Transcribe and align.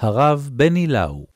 הרב 0.00 0.48
בני 0.52 0.86
לאו 0.86 1.26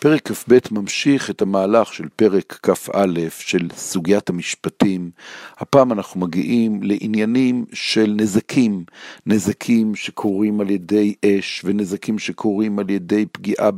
פרק 0.00 0.32
כ"ב 0.32 0.58
ממשיך 0.70 1.30
את 1.30 1.42
המהלך 1.42 1.94
של 1.94 2.04
פרק 2.16 2.58
כ"א 2.62 3.06
של 3.38 3.68
סוגיית 3.74 4.30
המשפטים. 4.30 5.10
הפעם 5.58 5.92
אנחנו 5.92 6.20
מגיעים 6.20 6.82
לעניינים 6.82 7.64
של 7.72 8.14
נזקים, 8.16 8.84
נזקים 9.26 9.94
שקורים 9.94 10.60
על 10.60 10.70
ידי 10.70 11.14
אש 11.24 11.62
ונזקים 11.64 12.18
שקורים 12.18 12.78
על 12.78 12.90
ידי 12.90 13.26
פגיעה 13.32 13.70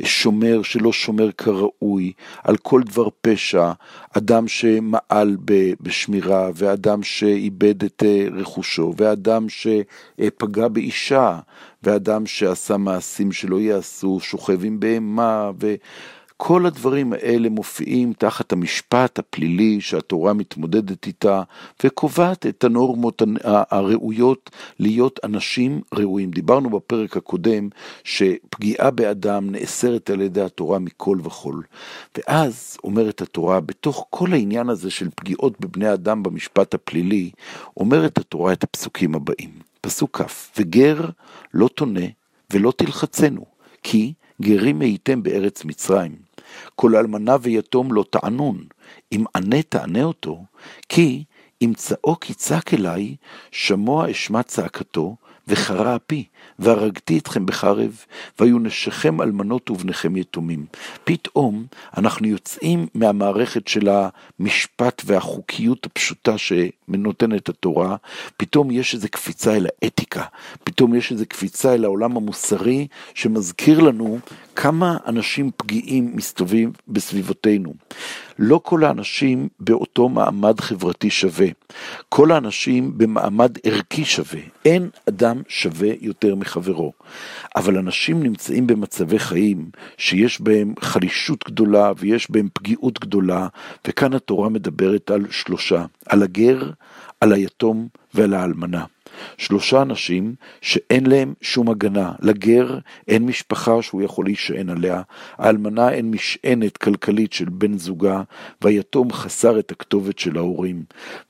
בשומר 0.00 0.62
שלא 0.62 0.92
שומר 0.92 1.32
כראוי, 1.32 2.12
על 2.44 2.56
כל 2.56 2.82
דבר 2.82 3.08
פשע, 3.20 3.72
אדם 4.16 4.48
שמעל 4.48 5.36
בשמירה 5.80 6.50
ואדם 6.54 7.02
שאיבד 7.02 7.84
את 7.84 8.02
אה, 8.06 8.26
רכושו 8.32 8.94
ואדם 8.96 9.46
שפגע 9.48 10.68
באישה 10.68 11.38
ואדם 11.86 12.26
שעשה 12.26 12.76
מעשים 12.76 13.32
שלא 13.32 13.60
ייעשו, 13.60 14.20
שוכב 14.20 14.64
עם 14.64 14.80
בהמה, 14.80 15.50
וכל 16.36 16.66
הדברים 16.66 17.12
האלה 17.12 17.48
מופיעים 17.48 18.12
תחת 18.12 18.52
המשפט 18.52 19.18
הפלילי 19.18 19.80
שהתורה 19.80 20.32
מתמודדת 20.32 21.06
איתה, 21.06 21.42
וקובעת 21.84 22.46
את 22.46 22.64
הנורמות 22.64 23.22
הראויות 23.44 24.50
להיות 24.78 25.20
אנשים 25.24 25.80
ראויים. 25.94 26.30
דיברנו 26.30 26.70
בפרק 26.70 27.16
הקודם 27.16 27.68
שפגיעה 28.04 28.90
באדם 28.90 29.50
נאסרת 29.50 30.10
על 30.10 30.20
ידי 30.20 30.40
התורה 30.40 30.78
מכל 30.78 31.18
וכול. 31.22 31.62
ואז 32.18 32.76
אומרת 32.84 33.22
התורה, 33.22 33.60
בתוך 33.60 34.06
כל 34.10 34.32
העניין 34.32 34.68
הזה 34.68 34.90
של 34.90 35.08
פגיעות 35.14 35.60
בבני 35.60 35.92
אדם 35.92 36.22
במשפט 36.22 36.74
הפלילי, 36.74 37.30
אומרת 37.76 38.18
התורה 38.18 38.52
את 38.52 38.64
הפסוקים 38.64 39.14
הבאים. 39.14 39.50
פסוק 39.80 40.20
כ', 40.20 40.58
וגר 40.58 41.00
לא 41.54 41.68
תונה 41.68 42.06
ולא 42.52 42.72
תלחצנו, 42.76 43.44
כי 43.82 44.12
גרים 44.42 44.80
הייתם 44.80 45.22
בארץ 45.22 45.64
מצרים. 45.64 46.25
כל 46.74 46.96
אלמנה 46.96 47.36
ויתום 47.40 47.92
לא 47.92 48.04
תענון, 48.10 48.64
אם 49.12 49.24
ענה 49.36 49.62
תענה 49.62 50.02
אותו, 50.02 50.44
כי 50.88 51.24
אם 51.62 51.72
צעוק 51.76 52.30
יצעק 52.30 52.74
אליי, 52.74 53.16
שמוע 53.50 54.10
אשמע 54.10 54.42
צעקתו, 54.42 55.16
וחרה 55.48 55.96
אפי, 55.96 56.24
והרגתי 56.58 57.18
אתכם 57.18 57.46
בחרב, 57.46 58.04
והיו 58.38 58.58
נשיכם 58.58 59.22
אלמנות 59.22 59.70
ובניכם 59.70 60.16
יתומים. 60.16 60.66
פתאום 61.04 61.66
אנחנו 61.96 62.26
יוצאים 62.26 62.86
מהמערכת 62.94 63.68
של 63.68 63.88
המשפט 63.88 65.02
והחוקיות 65.06 65.86
הפשוטה 65.86 66.34
שנותנת 66.38 67.48
התורה, 67.48 67.96
פתאום 68.36 68.70
יש 68.70 68.94
איזו 68.94 69.08
קפיצה 69.10 69.56
אל 69.56 69.66
האתיקה, 69.82 70.24
פתאום 70.64 70.94
יש 70.94 71.12
איזו 71.12 71.24
קפיצה 71.28 71.74
אל 71.74 71.84
העולם 71.84 72.16
המוסרי, 72.16 72.86
שמזכיר 73.14 73.80
לנו 73.80 74.18
כמה 74.56 74.96
אנשים 75.06 75.50
פגיעים 75.56 76.16
מסתובבים 76.16 76.72
בסביבותינו. 76.88 77.74
לא 78.38 78.60
כל 78.64 78.84
האנשים 78.84 79.48
באותו 79.60 80.08
מעמד 80.08 80.60
חברתי 80.60 81.10
שווה. 81.10 81.46
כל 82.08 82.30
האנשים 82.30 82.98
במעמד 82.98 83.58
ערכי 83.64 84.04
שווה. 84.04 84.40
אין 84.64 84.88
אדם 85.08 85.42
שווה 85.48 85.88
יותר 86.00 86.34
מחברו. 86.34 86.92
אבל 87.56 87.78
אנשים 87.78 88.22
נמצאים 88.22 88.66
במצבי 88.66 89.18
חיים 89.18 89.70
שיש 89.96 90.40
בהם 90.40 90.74
חלישות 90.80 91.44
גדולה 91.46 91.92
ויש 91.98 92.30
בהם 92.30 92.48
פגיעות 92.52 93.00
גדולה, 93.00 93.48
וכאן 93.86 94.14
התורה 94.14 94.48
מדברת 94.48 95.10
על 95.10 95.26
שלושה, 95.30 95.84
על 96.06 96.22
הגר, 96.22 96.70
על 97.20 97.32
היתום 97.32 97.88
ועל 98.14 98.34
האלמנה. 98.34 98.84
שלושה 99.38 99.82
אנשים 99.82 100.34
שאין 100.60 101.06
להם 101.06 101.34
שום 101.40 101.70
הגנה. 101.70 102.12
לגר 102.20 102.78
אין 103.08 103.26
משפחה 103.26 103.82
שהוא 103.82 104.02
יכול 104.02 104.24
להישען 104.24 104.70
עליה, 104.70 105.02
האלמנה 105.38 105.90
אין 105.90 106.10
משענת 106.10 106.76
כלכלית 106.76 107.32
של 107.32 107.48
בן 107.48 107.78
זוגה, 107.78 108.22
והיתום 108.62 109.12
חסר 109.12 109.58
את 109.58 109.70
הכתובת 109.70 110.18
של 110.18 110.36
ההורים. 110.36 110.84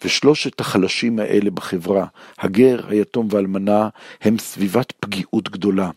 ושלושת 0.04 0.60
החלשים 0.60 1.18
האלה 1.18 1.50
בחברה, 1.50 2.06
הגר, 2.38 2.80
היתום 2.88 3.28
והאלמנה, 3.30 3.88
הם 4.22 4.38
סביבת 4.38 4.92
פגיעות 5.00 5.50
גדולה. 5.50 5.90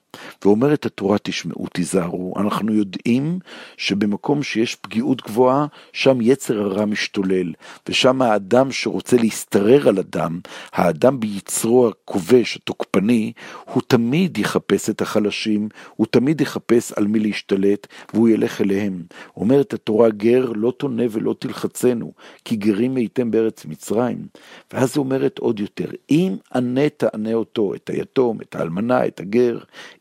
ואומרת 0.46 0.86
התורה, 0.86 1.18
תשמעו, 1.18 1.68
תיזהרו, 1.68 2.34
אנחנו 2.40 2.74
יודעים 2.74 3.40
שבמקום 3.78 4.44
שיש 4.44 4.76
פגיעות 4.76 5.22
גבוהה, 5.22 5.66
שם 5.94 6.18
יצר 6.22 6.62
הרע 6.62 6.86
משתולל, 6.86 7.54
ושם 7.90 8.22
האדם 8.22 8.72
שרוצה 8.72 9.18
להשתרר 9.18 9.88
על 9.90 10.00
אדם, 10.00 10.40
האדם 10.72 11.20
ביצרו 11.20 11.88
הכובש, 11.90 12.56
התוקפני, 12.56 13.34
הוא 13.66 13.84
תמיד 13.88 14.38
יחפש 14.38 14.90
את 14.90 15.02
החלשים, 15.02 15.70
הוא 15.96 16.08
תמיד 16.12 16.42
יחפש 16.42 16.92
על 16.92 17.08
מי 17.08 17.20
להשתלט, 17.20 17.88
והוא 18.14 18.30
ילך 18.30 18.62
אליהם. 18.62 19.04
אומרת 19.38 19.74
התורה, 19.74 20.10
גר 20.10 20.52
לא 20.56 20.74
תונה 20.78 21.04
ולא 21.12 21.36
תלחצנו, 21.40 22.14
כי 22.46 22.56
גרים 22.56 22.96
הייתם 22.96 23.32
בארץ 23.32 23.66
מצרים. 23.66 24.28
ואז 24.74 24.92
היא 24.96 25.00
אומרת 25.00 25.40
עוד 25.40 25.60
יותר, 25.60 25.90
אם 26.10 26.36
ענה 26.56 26.90
תענה 26.90 27.34
אותו, 27.34 27.76
את 27.76 27.90
היתום, 27.90 28.42
את 28.42 28.56
האלמנה, 28.56 29.06
את 29.06 29.20
הגר, 29.20 29.60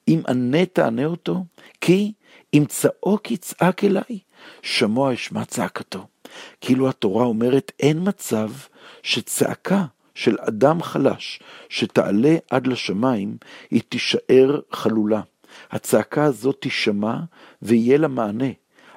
אם 0.09 0.21
ענה 0.29 0.67
תענה 0.67 1.05
אותו, 1.05 1.45
כי 1.81 2.13
אם 2.55 2.65
צעוק 2.69 3.31
יצעק 3.31 3.85
אליי, 3.85 4.19
שמוע 4.63 5.15
אשמע 5.15 5.45
צעקתו. 5.45 6.07
כאילו 6.61 6.89
התורה 6.89 7.25
אומרת, 7.25 7.73
אין 7.81 7.99
מצב 8.09 8.51
שצעקה 9.03 9.85
של 10.19 10.37
אדם 10.41 10.83
חלש 10.83 11.41
שתעלה 11.69 12.37
עד 12.51 12.67
לשמיים, 12.67 13.37
היא 13.71 13.83
תישאר 13.89 14.61
חלולה. 14.73 15.21
הצעקה 15.71 16.25
הזאת 16.25 16.57
תישמע 16.61 17.17
ויהיה 17.63 17.99
לה 17.99 18.09
מענה. 18.09 18.49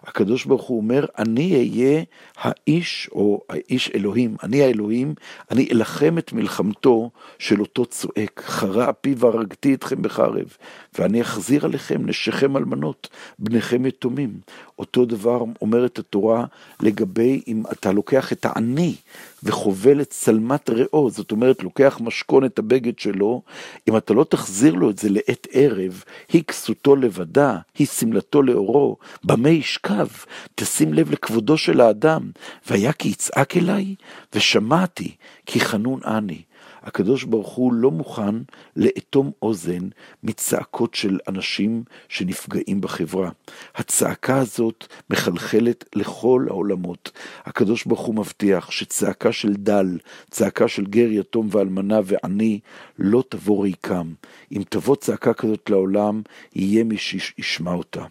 הקדוש 0.03 0.45
ברוך 0.45 0.63
הוא 0.63 0.77
אומר, 0.77 1.05
אני 1.17 1.55
אהיה 1.55 2.03
האיש, 2.37 3.09
או 3.11 3.41
האיש 3.49 3.91
אלוהים, 3.95 4.35
אני 4.43 4.63
האלוהים, 4.63 5.13
אני 5.51 5.67
אלחם 5.71 6.17
את 6.17 6.33
מלחמתו 6.33 7.09
של 7.39 7.61
אותו 7.61 7.85
צועק, 7.85 8.41
חרה 8.45 8.89
אפי 8.89 9.15
והרגתי 9.17 9.73
אתכם 9.73 10.01
בחרב, 10.01 10.57
ואני 10.99 11.21
אחזיר 11.21 11.65
עליכם 11.65 12.05
נשיכם 12.05 12.57
אלמנות, 12.57 13.09
בניכם 13.39 13.85
יתומים. 13.85 14.39
אותו 14.79 15.05
דבר 15.05 15.43
אומרת 15.61 15.99
התורה 15.99 16.45
לגבי 16.81 17.41
אם 17.47 17.63
אתה 17.71 17.91
לוקח 17.91 18.31
את 18.31 18.45
העני 18.45 18.95
וחובל 19.43 20.01
את 20.01 20.09
צלמת 20.09 20.69
ראו, 20.69 21.09
זאת 21.09 21.31
אומרת, 21.31 21.63
לוקח 21.63 21.99
משכון 22.01 22.45
את 22.45 22.59
הבגד 22.59 22.99
שלו, 22.99 23.41
אם 23.89 23.97
אתה 23.97 24.13
לא 24.13 24.23
תחזיר 24.23 24.73
לו 24.73 24.89
את 24.89 24.97
זה 24.97 25.09
לעת 25.09 25.47
ערב, 25.51 26.03
היא 26.33 26.43
כסותו 26.43 26.95
לבדה, 26.95 27.57
היא 27.77 27.87
שמלתו 27.87 28.41
לאורו, 28.41 28.97
במה 29.23 29.49
ישכב? 29.49 30.07
תשים 30.55 30.93
לב 30.93 31.11
לכבודו 31.11 31.57
של 31.57 31.81
האדם. 31.81 32.31
והיה 32.69 32.93
כי 32.93 33.09
יצעק 33.09 33.57
אליי, 33.57 33.95
ושמעתי, 34.35 35.15
כי 35.45 35.59
חנון 35.59 35.99
אני. 36.05 36.41
הקדוש 36.83 37.23
ברוך 37.23 37.49
הוא 37.49 37.73
לא 37.73 37.91
מוכן 37.91 38.35
לאטום 38.75 39.31
אוזן 39.41 39.89
מצעקות 40.23 40.93
של 40.93 41.19
אנשים 41.27 41.83
שנפגעים 42.09 42.81
בחברה. 42.81 43.29
הצעקה 43.75 44.37
הזאת 44.37 44.87
מחלחלת 45.09 45.85
לכל 45.95 46.45
העולמות. 46.49 47.11
הקדוש 47.45 47.85
ברוך 47.85 48.01
הוא 48.01 48.15
מבטיח 48.15 48.71
שצעקה 48.71 49.31
של 49.31 49.53
דל, 49.53 49.97
צעקה 50.29 50.67
של 50.67 50.85
גר, 50.85 51.07
יתום 51.11 51.47
ואלמנה 51.51 51.99
ועני, 52.05 52.59
לא 52.99 53.23
תבוא 53.29 53.63
ריקם. 53.63 54.13
אם 54.51 54.61
תבוא 54.69 54.95
צעקה 54.95 55.33
כזאת 55.33 55.69
לעולם, 55.69 56.21
יהיה 56.55 56.83
מי 56.83 56.97
שישמע 56.97 57.73
אותה. 57.73 58.05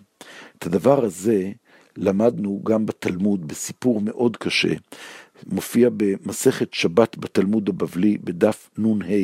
את 0.58 0.66
הדבר 0.66 1.04
הזה 1.04 1.50
למדנו 1.97 2.60
גם 2.64 2.87
בתלמוד, 2.87 3.48
בסיפור 3.48 4.00
מאוד 4.00 4.37
קשה. 4.37 4.75
מופיע 5.47 5.89
במסכת 5.97 6.75
שבת 6.75 7.19
בתלמוד 7.19 7.69
הבבלי, 7.69 8.19
בדף 8.25 8.70
נ"ה. 8.79 9.14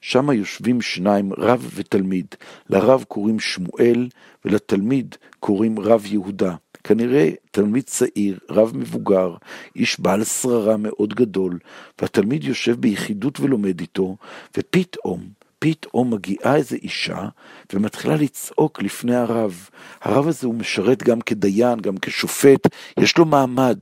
שם 0.00 0.30
יושבים 0.30 0.80
שניים, 0.80 1.32
רב 1.32 1.70
ותלמיד. 1.74 2.26
לרב 2.70 3.04
קוראים 3.08 3.40
שמואל, 3.40 4.08
ולתלמיד 4.44 5.14
קוראים 5.40 5.78
רב 5.78 6.02
יהודה. 6.06 6.54
כנראה 6.84 7.30
תלמיד 7.50 7.84
צעיר, 7.84 8.38
רב 8.50 8.76
מבוגר, 8.76 9.34
איש 9.76 10.00
בעל 10.00 10.24
שררה 10.24 10.76
מאוד 10.76 11.14
גדול, 11.14 11.58
והתלמיד 12.00 12.44
יושב 12.44 12.80
ביחידות 12.80 13.40
ולומד 13.40 13.80
איתו, 13.80 14.16
ופתאום, 14.56 15.20
פתאום 15.58 16.14
מגיעה 16.14 16.56
איזו 16.56 16.76
אישה 16.76 17.28
ומתחילה 17.72 18.16
לצעוק 18.16 18.82
לפני 18.82 19.14
הרב. 19.14 19.68
הרב 20.02 20.28
הזה 20.28 20.46
הוא 20.46 20.54
משרת 20.54 21.02
גם 21.02 21.20
כדיין, 21.20 21.80
גם 21.80 21.96
כשופט, 22.02 22.66
יש 23.00 23.18
לו 23.18 23.24
מעמד, 23.24 23.78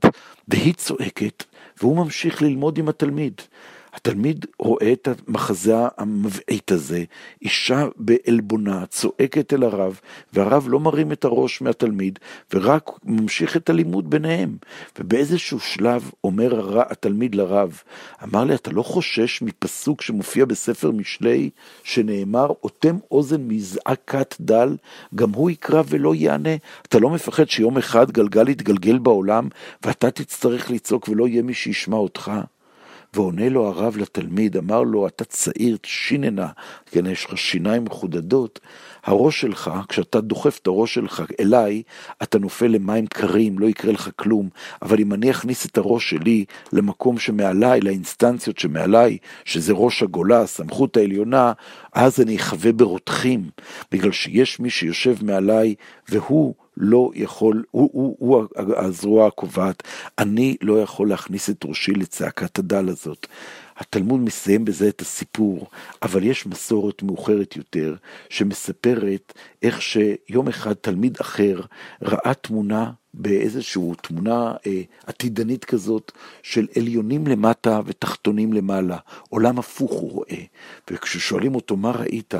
והיא 0.48 0.74
צועקת, 0.74 1.44
והוא 1.84 1.96
ממשיך 1.96 2.42
ללמוד 2.42 2.78
עם 2.78 2.88
התלמיד. 2.88 3.40
התלמיד 3.94 4.46
רואה 4.58 4.92
את 4.92 5.08
המחזה 5.28 5.74
המבעית 5.96 6.72
הזה, 6.72 7.04
אישה 7.42 7.86
בעלבונה 7.96 8.86
צועקת 8.86 9.52
אל 9.52 9.62
הרב, 9.62 10.00
והרב 10.32 10.66
לא 10.68 10.80
מרים 10.80 11.12
את 11.12 11.24
הראש 11.24 11.62
מהתלמיד, 11.62 12.18
ורק 12.54 12.90
ממשיך 13.04 13.56
את 13.56 13.70
הלימוד 13.70 14.10
ביניהם. 14.10 14.56
ובאיזשהו 14.98 15.60
שלב 15.60 16.10
אומר 16.24 16.54
הר... 16.54 16.80
התלמיד 16.90 17.34
לרב, 17.34 17.82
אמר 18.22 18.44
לי, 18.44 18.54
אתה 18.54 18.70
לא 18.70 18.82
חושש 18.82 19.42
מפסוק 19.42 20.02
שמופיע 20.02 20.44
בספר 20.44 20.90
משלי, 20.90 21.50
שנאמר, 21.82 22.46
אוטם 22.62 22.96
אוזן 23.10 23.48
מזעקת 23.48 24.34
דל, 24.40 24.76
גם 25.14 25.30
הוא 25.30 25.50
יקרא 25.50 25.82
ולא 25.88 26.14
יענה? 26.14 26.56
אתה 26.82 26.98
לא 26.98 27.10
מפחד 27.10 27.48
שיום 27.48 27.78
אחד 27.78 28.10
גלגל 28.10 28.48
יתגלגל 28.48 28.98
בעולם, 28.98 29.48
ואתה 29.84 30.10
תצטרך 30.10 30.70
לצעוק 30.70 31.08
ולא 31.08 31.28
יהיה 31.28 31.42
מי 31.42 31.54
שישמע 31.54 31.96
אותך? 31.96 32.32
ועונה 33.14 33.48
לו 33.48 33.66
הרב 33.66 33.96
לתלמיד, 33.96 34.56
אמר 34.56 34.82
לו, 34.82 35.06
אתה 35.06 35.24
צעיר, 35.24 35.76
שיננה, 35.82 36.48
כן, 36.86 37.06
יש 37.06 37.24
לך 37.24 37.38
שיניים 37.38 37.84
מחודדות, 37.84 38.60
הראש 39.04 39.40
שלך, 39.40 39.70
כשאתה 39.88 40.20
דוחף 40.20 40.58
את 40.62 40.66
הראש 40.66 40.94
שלך 40.94 41.22
אליי, 41.40 41.82
אתה 42.22 42.38
נופל 42.38 42.66
למים 42.66 43.06
קרים, 43.06 43.58
לא 43.58 43.66
יקרה 43.66 43.92
לך 43.92 44.10
כלום, 44.16 44.48
אבל 44.82 45.00
אם 45.00 45.12
אני 45.12 45.30
אכניס 45.30 45.66
את 45.66 45.78
הראש 45.78 46.10
שלי 46.10 46.44
למקום 46.72 47.18
שמעליי, 47.18 47.80
לאינסטנציות 47.80 48.58
שמעליי, 48.58 49.18
שזה 49.44 49.72
ראש 49.72 50.02
הגולה, 50.02 50.40
הסמכות 50.40 50.96
העליונה, 50.96 51.52
אז 51.92 52.20
אני 52.20 52.36
אחווה 52.36 52.72
ברותחים, 52.72 53.50
בגלל 53.92 54.12
שיש 54.12 54.60
מי 54.60 54.70
שיושב 54.70 55.14
מעליי, 55.24 55.74
והוא 56.08 56.54
לא 56.76 57.10
יכול, 57.14 57.64
הוא, 57.70 57.90
הוא, 57.92 58.16
הוא 58.18 58.44
הזרוע 58.76 59.26
הקובעת, 59.26 59.82
אני 60.18 60.56
לא 60.62 60.82
יכול 60.82 61.08
להכניס 61.08 61.50
את 61.50 61.64
ראשי 61.64 61.92
לצעקת 61.92 62.58
הדל 62.58 62.88
הזאת. 62.88 63.26
התלמוד 63.76 64.20
מסיים 64.20 64.64
בזה 64.64 64.88
את 64.88 65.00
הסיפור, 65.00 65.66
אבל 66.02 66.24
יש 66.24 66.46
מסורת 66.46 67.02
מאוחרת 67.02 67.56
יותר, 67.56 67.94
שמספרת 68.28 69.32
איך 69.62 69.82
שיום 69.82 70.48
אחד 70.48 70.72
תלמיד 70.72 71.16
אחר 71.20 71.60
ראה 72.02 72.34
תמונה 72.34 72.90
באיזושהי 73.14 73.82
תמונה 74.02 74.54
אה, 74.66 74.82
עתידנית 75.06 75.64
כזאת 75.64 76.12
של 76.42 76.66
עליונים 76.76 77.26
למטה 77.26 77.80
ותחתונים 77.86 78.52
למעלה, 78.52 78.96
עולם 79.28 79.58
הפוך 79.58 79.92
הוא 79.92 80.10
רואה. 80.10 80.42
וכששואלים 80.90 81.54
אותו 81.54 81.76
מה 81.76 81.90
ראית, 81.90 82.34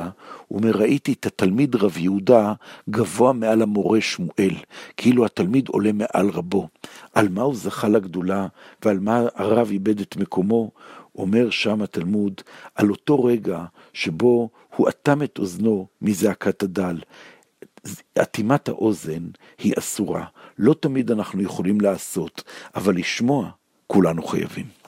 הוא 0.47 0.59
אומר 0.59 0.71
ראיתי 0.71 1.13
את 1.13 1.25
התלמיד 1.25 1.75
רב 1.75 1.97
יהודה 1.97 2.53
גבוה 2.89 3.33
מעל 3.33 3.61
המורה 3.61 4.01
שמואל, 4.01 4.55
כאילו 4.97 5.25
התלמיד 5.25 5.67
עולה 5.67 5.91
מעל 5.93 6.29
רבו. 6.29 6.67
על 7.13 7.29
מה 7.29 7.41
הוא 7.41 7.55
זכה 7.55 7.87
לגדולה 7.87 8.47
ועל 8.85 8.99
מה 8.99 9.21
הרב 9.35 9.67
איבד 9.71 9.99
את 9.99 10.17
מקומו? 10.17 10.71
אומר 11.17 11.49
שם 11.49 11.81
התלמוד 11.81 12.41
על 12.75 12.89
אותו 12.89 13.23
רגע 13.23 13.65
שבו 13.93 14.49
הוא 14.75 14.89
אטם 14.89 15.23
את 15.23 15.39
אוזנו 15.39 15.87
מזעקת 16.01 16.63
הדל. 16.63 16.99
אטימת 18.21 18.69
האוזן 18.69 19.23
היא 19.57 19.73
אסורה, 19.77 20.25
לא 20.57 20.75
תמיד 20.79 21.11
אנחנו 21.11 21.41
יכולים 21.41 21.81
לעשות, 21.81 22.43
אבל 22.75 22.95
לשמוע 22.95 23.49
כולנו 23.87 24.23
חייבים. 24.23 24.84